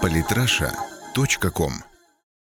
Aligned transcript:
Политраша.ком 0.00 1.72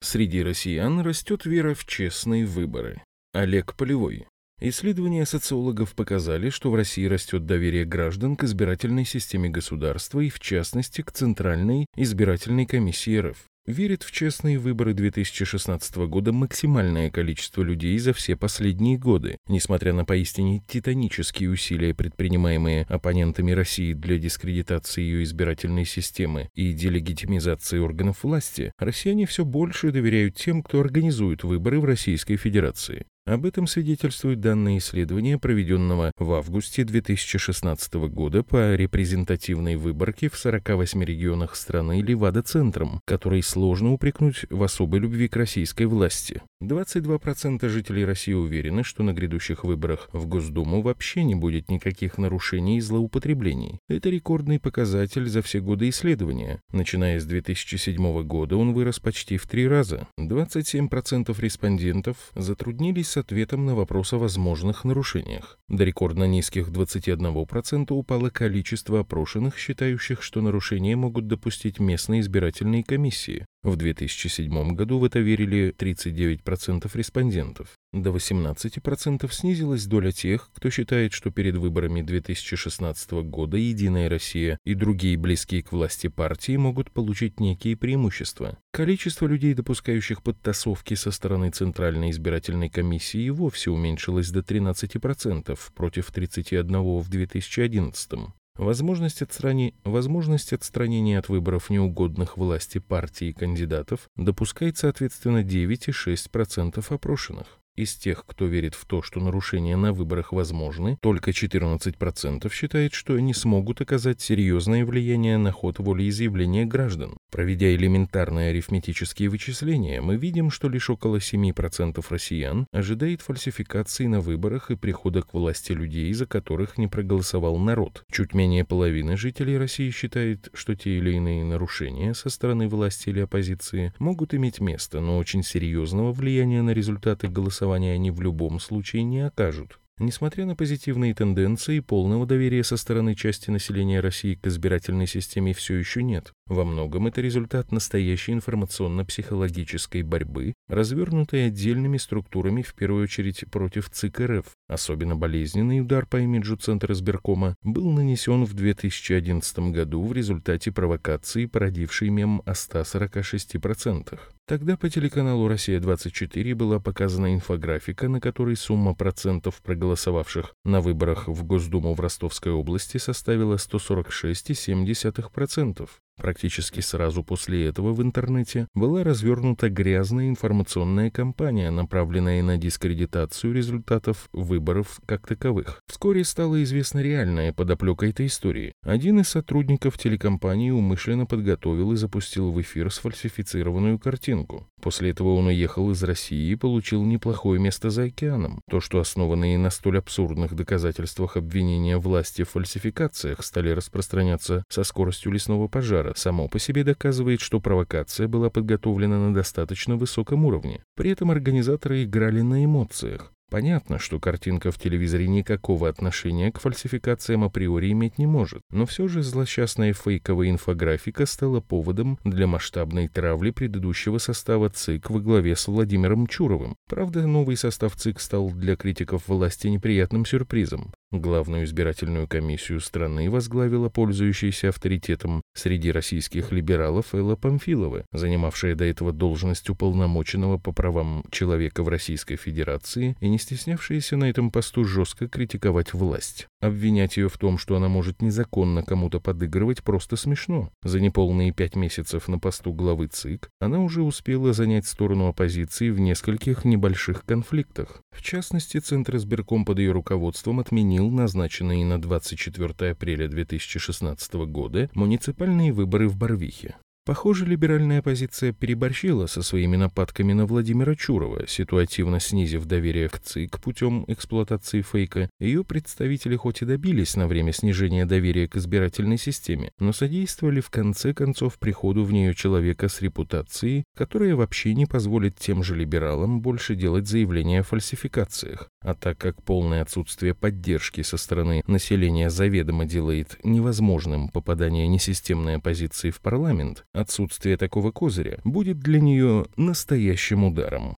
Среди 0.00 0.42
россиян 0.42 1.00
растет 1.00 1.44
вера 1.44 1.74
в 1.74 1.84
честные 1.86 2.46
выборы. 2.46 3.02
Олег 3.32 3.74
Полевой. 3.74 4.26
Исследования 4.60 5.26
социологов 5.26 5.94
показали, 5.94 6.50
что 6.50 6.70
в 6.70 6.74
России 6.74 7.06
растет 7.06 7.46
доверие 7.46 7.84
граждан 7.84 8.36
к 8.36 8.44
избирательной 8.44 9.04
системе 9.04 9.48
государства 9.48 10.20
и, 10.20 10.30
в 10.30 10.40
частности, 10.40 11.02
к 11.02 11.10
Центральной 11.12 11.86
избирательной 11.96 12.66
комиссии 12.66 13.18
РФ. 13.18 13.44
Верит 13.66 14.02
в 14.02 14.12
честные 14.12 14.58
выборы 14.58 14.92
2016 14.92 15.96
года 15.96 16.34
максимальное 16.34 17.10
количество 17.10 17.62
людей 17.62 17.96
за 17.96 18.12
все 18.12 18.36
последние 18.36 18.98
годы, 18.98 19.38
несмотря 19.48 19.94
на 19.94 20.04
поистине 20.04 20.62
титанические 20.68 21.48
усилия, 21.48 21.94
предпринимаемые 21.94 22.82
оппонентами 22.90 23.52
России 23.52 23.94
для 23.94 24.18
дискредитации 24.18 25.00
ее 25.00 25.22
избирательной 25.22 25.86
системы 25.86 26.50
и 26.54 26.74
делегитимизации 26.74 27.78
органов 27.78 28.22
власти, 28.22 28.70
россияне 28.78 29.24
все 29.24 29.46
больше 29.46 29.92
доверяют 29.92 30.34
тем, 30.34 30.62
кто 30.62 30.80
организует 30.80 31.42
выборы 31.42 31.80
в 31.80 31.86
Российской 31.86 32.36
Федерации. 32.36 33.06
Об 33.26 33.46
этом 33.46 33.66
свидетельствуют 33.66 34.40
данные 34.40 34.78
исследования, 34.78 35.38
проведенного 35.38 36.12
в 36.18 36.34
августе 36.34 36.84
2016 36.84 37.94
года 37.94 38.42
по 38.42 38.74
репрезентативной 38.74 39.76
выборке 39.76 40.28
в 40.28 40.36
48 40.36 41.02
регионах 41.02 41.56
страны 41.56 42.02
Левада-центром, 42.02 43.00
который 43.06 43.42
сложно 43.42 43.94
упрекнуть 43.94 44.44
в 44.50 44.62
особой 44.62 45.00
любви 45.00 45.28
к 45.28 45.36
российской 45.36 45.86
власти. 45.86 46.42
22% 46.66 47.68
жителей 47.68 48.04
России 48.04 48.32
уверены, 48.32 48.84
что 48.84 49.02
на 49.02 49.12
грядущих 49.12 49.64
выборах 49.64 50.08
в 50.12 50.26
Госдуму 50.26 50.82
вообще 50.82 51.24
не 51.24 51.34
будет 51.34 51.70
никаких 51.70 52.18
нарушений 52.18 52.78
и 52.78 52.80
злоупотреблений. 52.80 53.80
Это 53.88 54.10
рекордный 54.10 54.58
показатель 54.58 55.28
за 55.28 55.42
все 55.42 55.60
годы 55.60 55.88
исследования. 55.88 56.60
Начиная 56.72 57.20
с 57.20 57.24
2007 57.24 58.22
года 58.22 58.56
он 58.56 58.72
вырос 58.72 59.00
почти 59.00 59.36
в 59.36 59.46
три 59.46 59.68
раза. 59.68 60.08
27% 60.18 61.34
респондентов 61.40 62.16
затруднились 62.34 63.08
с 63.08 63.16
ответом 63.16 63.66
на 63.66 63.74
вопрос 63.74 64.12
о 64.12 64.18
возможных 64.18 64.84
нарушениях. 64.84 65.58
До 65.68 65.84
рекордно 65.84 66.24
низких 66.24 66.68
21% 66.68 67.92
упало 67.92 68.30
количество 68.30 69.00
опрошенных, 69.00 69.58
считающих, 69.58 70.22
что 70.22 70.40
нарушения 70.40 70.96
могут 70.96 71.26
допустить 71.26 71.78
местные 71.78 72.20
избирательные 72.20 72.84
комиссии. 72.84 73.46
В 73.62 73.76
2007 73.76 74.74
году 74.74 74.98
в 74.98 75.04
это 75.04 75.20
верили 75.20 75.74
39% 75.76 76.53
респондентов. 76.94 77.68
До 77.92 78.10
18% 78.10 79.32
снизилась 79.32 79.86
доля 79.86 80.10
тех, 80.10 80.50
кто 80.54 80.70
считает, 80.70 81.12
что 81.12 81.30
перед 81.30 81.56
выборами 81.56 82.02
2016 82.02 83.10
года 83.24 83.56
«Единая 83.56 84.08
Россия» 84.08 84.58
и 84.64 84.74
другие 84.74 85.16
близкие 85.16 85.62
к 85.62 85.72
власти 85.72 86.08
партии 86.08 86.56
могут 86.56 86.90
получить 86.90 87.40
некие 87.40 87.76
преимущества. 87.76 88.58
Количество 88.72 89.26
людей, 89.26 89.54
допускающих 89.54 90.22
подтасовки 90.22 90.94
со 90.94 91.10
стороны 91.10 91.50
Центральной 91.50 92.10
избирательной 92.10 92.68
комиссии, 92.68 93.30
вовсе 93.30 93.70
уменьшилось 93.70 94.30
до 94.30 94.40
13% 94.40 95.58
против 95.74 96.10
31% 96.10 97.00
в 97.00 97.08
2011. 97.08 98.10
Возможность, 98.56 99.22
отстрани... 99.22 99.74
Возможность 99.84 100.52
отстранения 100.52 101.18
от 101.18 101.28
выборов 101.28 101.70
неугодных 101.70 102.36
власти 102.36 102.78
партий 102.78 103.30
и 103.30 103.32
кандидатов 103.32 104.08
допускает, 104.16 104.78
соответственно, 104.78 105.42
9,6% 105.42 106.84
опрошенных. 106.94 107.58
Из 107.76 107.96
тех, 107.96 108.24
кто 108.24 108.46
верит 108.46 108.76
в 108.76 108.84
то, 108.86 109.02
что 109.02 109.18
нарушения 109.18 109.76
на 109.76 109.92
выборах 109.92 110.32
возможны, 110.32 110.96
только 111.00 111.32
14% 111.32 112.52
считает, 112.52 112.94
что 112.94 113.14
они 113.14 113.34
смогут 113.34 113.80
оказать 113.80 114.20
серьезное 114.20 114.86
влияние 114.86 115.38
на 115.38 115.50
ход 115.50 115.80
волеизъявления 115.80 116.66
граждан. 116.66 117.16
Проведя 117.32 117.74
элементарные 117.74 118.50
арифметические 118.50 119.28
вычисления, 119.28 120.00
мы 120.00 120.14
видим, 120.14 120.52
что 120.52 120.68
лишь 120.68 120.88
около 120.88 121.16
7% 121.16 122.04
россиян 122.10 122.68
ожидает 122.70 123.22
фальсификации 123.22 124.06
на 124.06 124.20
выборах 124.20 124.70
и 124.70 124.76
прихода 124.76 125.22
к 125.22 125.34
власти 125.34 125.72
людей, 125.72 126.12
за 126.12 126.26
которых 126.26 126.78
не 126.78 126.86
проголосовал 126.86 127.58
народ. 127.58 128.04
Чуть 128.08 128.34
менее 128.34 128.64
половины 128.64 129.16
жителей 129.16 129.58
России 129.58 129.90
считает, 129.90 130.48
что 130.54 130.76
те 130.76 130.98
или 130.98 131.14
иные 131.14 131.42
нарушения 131.42 132.14
со 132.14 132.30
стороны 132.30 132.68
власти 132.68 133.08
или 133.08 133.18
оппозиции 133.18 133.92
могут 133.98 134.32
иметь 134.32 134.60
место, 134.60 135.00
но 135.00 135.18
очень 135.18 135.42
серьезного 135.42 136.12
влияния 136.12 136.62
на 136.62 136.70
результаты 136.70 137.26
голосования 137.26 137.63
голосования 137.64 137.94
они 137.94 138.10
в 138.10 138.20
любом 138.20 138.60
случае 138.60 139.04
не 139.04 139.26
окажут. 139.26 139.80
Несмотря 139.98 140.44
на 140.44 140.56
позитивные 140.56 141.14
тенденции, 141.14 141.80
полного 141.80 142.26
доверия 142.26 142.64
со 142.64 142.76
стороны 142.76 143.14
части 143.14 143.50
населения 143.50 144.00
России 144.00 144.34
к 144.34 144.46
избирательной 144.46 145.06
системе 145.06 145.54
все 145.54 145.76
еще 145.76 146.02
нет. 146.02 146.32
Во 146.46 146.64
многом 146.64 147.06
это 147.06 147.22
результат 147.22 147.72
настоящей 147.72 148.32
информационно-психологической 148.32 150.02
борьбы, 150.02 150.52
развернутой 150.68 151.46
отдельными 151.46 151.96
структурами, 151.96 152.60
в 152.60 152.74
первую 152.74 153.04
очередь 153.04 153.46
против 153.50 153.88
ЦИК 153.88 154.20
РФ. 154.20 154.44
Особенно 154.68 155.16
болезненный 155.16 155.80
удар 155.80 156.04
по 156.04 156.20
имиджу 156.20 156.56
Центра 156.56 156.92
избиркома 156.92 157.54
был 157.62 157.90
нанесен 157.90 158.44
в 158.44 158.52
2011 158.52 159.58
году 159.70 160.02
в 160.02 160.12
результате 160.12 160.70
провокации, 160.70 161.46
породившей 161.46 162.10
мем 162.10 162.42
о 162.44 162.52
146%. 162.52 164.18
Тогда 164.46 164.76
по 164.76 164.90
телеканалу 164.90 165.48
«Россия-24» 165.48 166.54
была 166.54 166.78
показана 166.78 167.34
инфографика, 167.34 168.10
на 168.10 168.20
которой 168.20 168.56
сумма 168.56 168.94
процентов 168.94 169.62
проголосовавших 169.62 170.54
на 170.66 170.82
выборах 170.82 171.26
в 171.26 171.42
Госдуму 171.44 171.94
в 171.94 172.00
Ростовской 172.00 172.52
области 172.52 172.98
составила 172.98 173.56
146,7%. 173.56 175.88
Практически 176.16 176.80
сразу 176.80 177.24
после 177.24 177.66
этого 177.66 177.92
в 177.92 178.02
интернете 178.02 178.68
была 178.74 179.02
развернута 179.02 179.68
грязная 179.68 180.28
информационная 180.28 181.10
кампания, 181.10 181.70
направленная 181.70 182.42
на 182.42 182.56
дискредитацию 182.56 183.52
результатов 183.52 184.28
выборов 184.32 185.00
как 185.06 185.26
таковых. 185.26 185.80
Вскоре 185.86 186.24
стала 186.24 186.62
известна 186.62 187.00
реальная 187.00 187.52
подоплека 187.52 188.06
этой 188.06 188.26
истории. 188.26 188.72
Один 188.82 189.20
из 189.20 189.28
сотрудников 189.28 189.98
телекомпании 189.98 190.70
умышленно 190.70 191.26
подготовил 191.26 191.92
и 191.92 191.96
запустил 191.96 192.52
в 192.52 192.60
эфир 192.60 192.92
сфальсифицированную 192.92 193.98
картинку. 193.98 194.68
После 194.84 195.10
этого 195.10 195.34
он 195.34 195.46
уехал 195.46 195.90
из 195.90 196.02
России 196.02 196.50
и 196.50 196.56
получил 196.56 197.02
неплохое 197.04 197.58
место 197.58 197.88
за 197.88 198.04
океаном. 198.04 198.60
То, 198.68 198.80
что 198.80 199.00
основанные 199.00 199.56
на 199.56 199.70
столь 199.70 199.98
абсурдных 199.98 200.54
доказательствах 200.54 201.38
обвинения 201.38 201.96
власти 201.96 202.42
в 202.42 202.50
фальсификациях 202.50 203.42
стали 203.42 203.70
распространяться 203.70 204.62
со 204.68 204.84
скоростью 204.84 205.32
лесного 205.32 205.68
пожара, 205.68 206.03
удара 206.04 206.14
само 206.16 206.48
по 206.48 206.58
себе 206.58 206.84
доказывает, 206.84 207.40
что 207.40 207.60
провокация 207.60 208.28
была 208.28 208.50
подготовлена 208.50 209.18
на 209.18 209.34
достаточно 209.34 209.96
высоком 209.96 210.44
уровне. 210.44 210.82
При 210.96 211.10
этом 211.10 211.30
организаторы 211.30 212.04
играли 212.04 212.42
на 212.42 212.64
эмоциях. 212.64 213.32
Понятно, 213.50 213.98
что 213.98 214.18
картинка 214.18 214.72
в 214.72 214.78
телевизоре 214.78 215.28
никакого 215.28 215.88
отношения 215.88 216.50
к 216.50 216.60
фальсификациям 216.60 217.44
априори 217.44 217.92
иметь 217.92 218.18
не 218.18 218.26
может, 218.26 218.62
но 218.72 218.84
все 218.84 219.06
же 219.06 219.22
злосчастная 219.22 219.92
фейковая 219.92 220.50
инфографика 220.50 221.24
стала 221.24 221.60
поводом 221.60 222.18
для 222.24 222.46
масштабной 222.48 223.06
травли 223.06 223.50
предыдущего 223.50 224.18
состава 224.18 224.70
ЦИК 224.70 225.10
во 225.10 225.20
главе 225.20 225.54
с 225.54 225.68
Владимиром 225.68 226.26
Чуровым. 226.26 226.74
Правда, 226.88 227.26
новый 227.26 227.56
состав 227.56 227.94
ЦИК 227.94 228.18
стал 228.18 228.50
для 228.50 228.74
критиков 228.76 229.28
власти 229.28 229.68
неприятным 229.68 230.26
сюрпризом. 230.26 230.92
Главную 231.14 231.62
избирательную 231.62 232.26
комиссию 232.26 232.80
страны 232.80 233.30
возглавила 233.30 233.88
пользующаяся 233.88 234.70
авторитетом 234.70 235.42
среди 235.54 235.92
российских 235.92 236.50
либералов 236.50 237.14
Элла 237.14 237.36
Памфилова, 237.36 238.04
занимавшая 238.10 238.74
до 238.74 238.84
этого 238.84 239.12
должность 239.12 239.70
уполномоченного 239.70 240.58
по 240.58 240.72
правам 240.72 241.22
человека 241.30 241.84
в 241.84 241.88
Российской 241.88 242.34
Федерации 242.34 243.16
и 243.20 243.28
не 243.28 243.38
стеснявшаяся 243.38 244.16
на 244.16 244.28
этом 244.28 244.50
посту 244.50 244.84
жестко 244.84 245.28
критиковать 245.28 245.94
власть. 245.94 246.48
Обвинять 246.60 247.16
ее 247.16 247.28
в 247.28 247.38
том, 247.38 247.58
что 247.58 247.76
она 247.76 247.88
может 247.88 248.20
незаконно 248.20 248.82
кому-то 248.82 249.20
подыгрывать, 249.20 249.84
просто 249.84 250.16
смешно. 250.16 250.70
За 250.82 250.98
неполные 250.98 251.52
пять 251.52 251.76
месяцев 251.76 252.26
на 252.26 252.40
посту 252.40 252.72
главы 252.72 253.06
ЦИК 253.06 253.50
она 253.60 253.78
уже 253.78 254.02
успела 254.02 254.52
занять 254.52 254.86
сторону 254.86 255.28
оппозиции 255.28 255.90
в 255.90 256.00
нескольких 256.00 256.64
небольших 256.64 257.24
конфликтах. 257.24 258.00
В 258.10 258.20
частности, 258.20 258.78
Центр 258.78 259.14
избирком 259.14 259.64
под 259.64 259.78
ее 259.78 259.92
руководством 259.92 260.58
отменил 260.58 261.03
отменил 261.04 261.10
назначенные 261.10 261.84
на 261.84 262.00
24 262.00 262.90
апреля 262.90 263.28
2016 263.28 264.34
года 264.46 264.90
муниципальные 264.94 265.72
выборы 265.72 266.08
в 266.08 266.16
Барвихе. 266.16 266.76
Похоже, 267.06 267.44
либеральная 267.44 267.98
оппозиция 267.98 268.52
переборщила 268.52 269.26
со 269.26 269.42
своими 269.42 269.76
нападками 269.76 270.32
на 270.32 270.46
Владимира 270.46 270.94
Чурова, 270.94 271.46
ситуативно 271.46 272.18
снизив 272.18 272.64
доверие 272.64 273.10
к 273.10 273.18
ЦИК 273.18 273.60
путем 273.60 274.06
эксплуатации 274.08 274.80
фейка. 274.80 275.28
Ее 275.38 275.64
представители 275.64 276.34
хоть 276.36 276.62
и 276.62 276.64
добились 276.64 277.14
на 277.16 277.26
время 277.26 277.52
снижения 277.52 278.06
доверия 278.06 278.48
к 278.48 278.56
избирательной 278.56 279.18
системе, 279.18 279.70
но 279.78 279.92
содействовали 279.92 280.62
в 280.62 280.70
конце 280.70 281.12
концов 281.12 281.58
приходу 281.58 282.04
в 282.04 282.12
нее 282.12 282.34
человека 282.34 282.88
с 282.88 283.02
репутацией, 283.02 283.84
которая 283.94 284.34
вообще 284.34 284.72
не 284.72 284.86
позволит 284.86 285.36
тем 285.36 285.62
же 285.62 285.76
либералам 285.76 286.40
больше 286.40 286.74
делать 286.74 287.06
заявления 287.06 287.60
о 287.60 287.64
фальсификациях. 287.64 288.70
А 288.80 288.94
так 288.94 289.18
как 289.18 289.42
полное 289.42 289.82
отсутствие 289.82 290.34
поддержки 290.34 291.02
со 291.02 291.18
стороны 291.18 291.62
населения 291.66 292.30
заведомо 292.30 292.86
делает 292.86 293.38
невозможным 293.44 294.30
попадание 294.30 294.88
несистемной 294.88 295.56
оппозиции 295.56 296.10
в 296.10 296.20
парламент, 296.20 296.84
Отсутствие 296.94 297.56
такого 297.56 297.90
козыря 297.90 298.38
будет 298.44 298.78
для 298.78 299.00
нее 299.00 299.46
настоящим 299.56 300.44
ударом. 300.44 300.96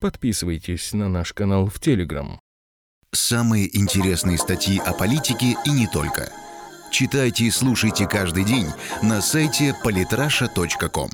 Подписывайтесь 0.00 0.92
на 0.92 1.08
наш 1.08 1.32
канал 1.32 1.66
в 1.66 1.78
Телеграм. 1.78 2.40
Самые 3.12 3.74
интересные 3.78 4.36
статьи 4.36 4.80
о 4.80 4.92
политике 4.92 5.54
и 5.64 5.70
не 5.70 5.86
только. 5.86 6.32
Читайте 6.90 7.44
и 7.44 7.50
слушайте 7.52 8.08
каждый 8.08 8.44
день 8.44 8.66
на 9.00 9.22
сайте 9.22 9.76
polytrasha.com. 9.84 11.12